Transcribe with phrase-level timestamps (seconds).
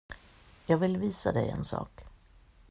[0.65, 2.03] Jag vill visa dig en sak.